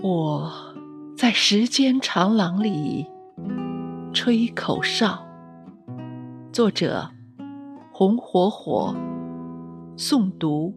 [0.00, 0.48] 我
[1.16, 3.04] 在时间长廊里
[4.12, 5.26] 吹口哨。
[6.52, 7.10] 作者：
[7.92, 8.94] 红火火，
[9.96, 10.72] 诵读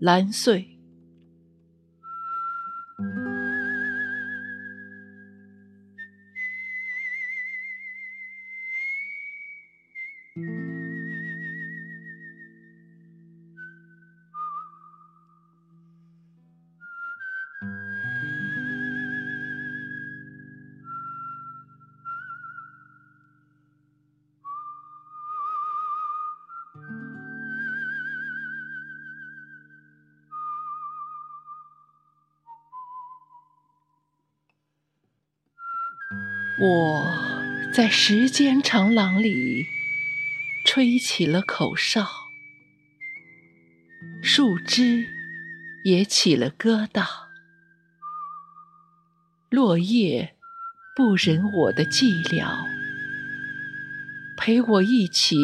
[0.00, 0.73] 蓝穗。
[36.60, 37.12] 我
[37.72, 39.66] 在时间长廊里
[40.64, 42.06] 吹起了口哨，
[44.22, 45.04] 树枝
[45.84, 47.04] 也起了疙瘩，
[49.50, 50.36] 落叶
[50.94, 52.46] 不忍我的寂寥，
[54.36, 55.36] 陪我一起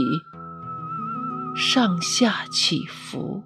[1.56, 3.42] 上下起伏，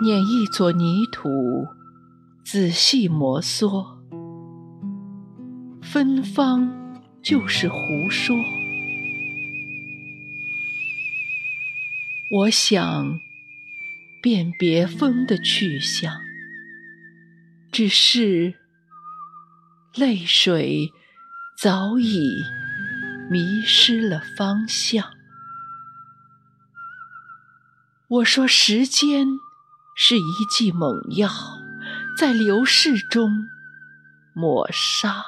[0.00, 1.66] 捻一撮泥土。
[2.52, 3.96] 仔细摩挲，
[5.80, 8.34] 芬芳就是胡说。
[12.28, 13.20] 我想
[14.20, 16.12] 辨别风的去向，
[17.70, 18.56] 只是
[19.94, 20.90] 泪水
[21.56, 22.42] 早已
[23.30, 25.08] 迷失了方向。
[28.08, 29.28] 我说，时间
[29.94, 31.59] 是一剂猛药。
[32.20, 33.48] 在流逝中
[34.34, 35.24] 抹杀。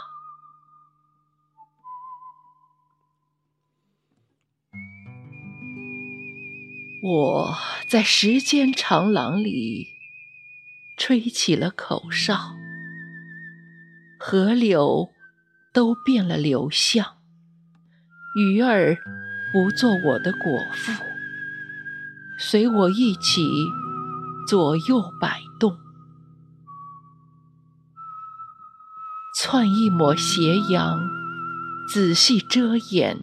[7.02, 7.56] 我
[7.88, 9.86] 在时间长廊里
[10.98, 12.54] 吹起了口哨，
[14.20, 15.08] 河流
[15.72, 17.16] 都变了流向，
[18.36, 18.98] 鱼儿
[19.50, 20.42] 不做我的果
[20.74, 20.92] 腹，
[22.38, 23.50] 随我一起
[24.46, 25.81] 左右摆动。
[29.52, 30.98] 窜一抹斜阳，
[31.86, 33.18] 仔细遮掩，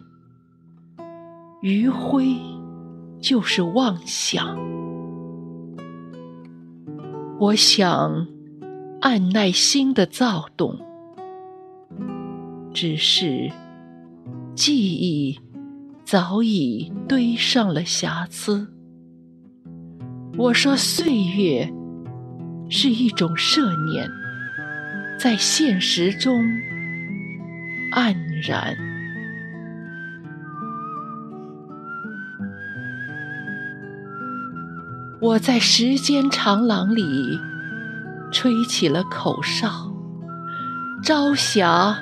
[1.60, 2.36] 余晖
[3.20, 4.56] 就是妄想。
[7.40, 8.28] 我想
[9.00, 10.78] 按耐心的躁动，
[12.72, 13.50] 只是
[14.54, 15.36] 记忆
[16.04, 18.72] 早已堆上了瑕疵。
[20.38, 21.68] 我说岁月
[22.68, 24.08] 是一种奢念。
[25.22, 26.46] 在现实中
[27.92, 28.74] 黯然，
[35.20, 37.38] 我在时间长廊里
[38.32, 39.92] 吹起了口哨，
[41.04, 41.98] 朝霞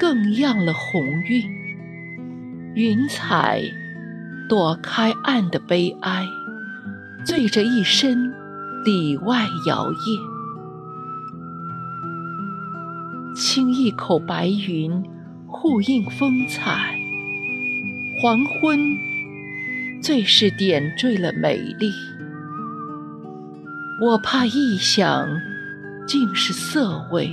[0.00, 1.44] 更漾了红晕，
[2.74, 3.60] 云彩
[4.48, 6.24] 躲开暗的悲哀，
[7.26, 8.32] 醉着一身
[8.86, 10.37] 里外摇曳。
[13.38, 15.04] 轻一口白云，
[15.46, 16.98] 互映风采。
[18.20, 18.80] 黄昏，
[20.02, 21.92] 最是点缀了美丽。
[24.02, 25.28] 我怕臆想
[26.04, 27.30] 竟是色味，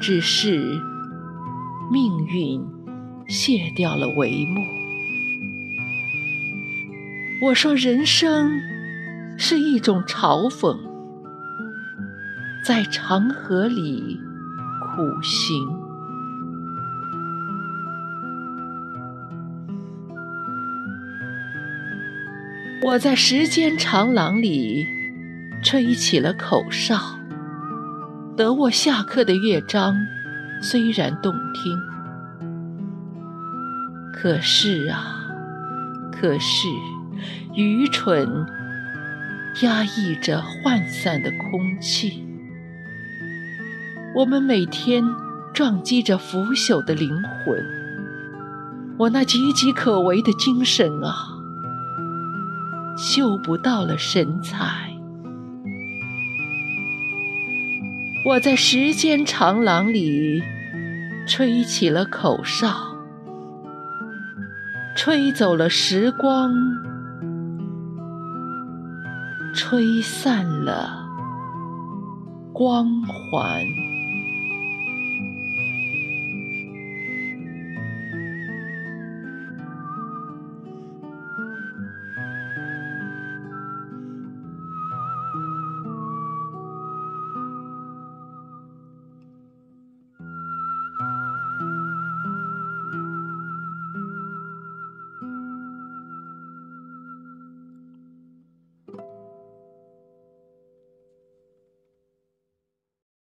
[0.00, 0.58] 只是
[1.92, 2.60] 命运
[3.28, 4.60] 卸掉了帷幕。
[7.40, 8.50] 我说，人生
[9.38, 10.76] 是一种嘲讽。
[12.64, 14.18] 在长河里
[14.80, 15.68] 苦行，
[22.82, 24.86] 我在时间长廊里
[25.62, 26.96] 吹起了口哨。
[28.34, 29.94] 得我下课的乐章
[30.62, 31.78] 虽然动听，
[34.10, 35.26] 可是啊，
[36.10, 36.66] 可是
[37.54, 38.26] 愚蠢
[39.60, 42.24] 压抑着涣散的空气。
[44.16, 45.02] 我们每天
[45.52, 47.10] 撞击着腐朽的灵
[47.44, 47.58] 魂，
[48.96, 51.16] 我那岌岌可危的精神啊，
[52.96, 54.88] 嗅不到了神采。
[58.28, 60.40] 我在时间长廊里
[61.26, 62.72] 吹起了口哨，
[64.94, 66.54] 吹走了时光，
[69.52, 71.04] 吹散了
[72.52, 73.60] 光环。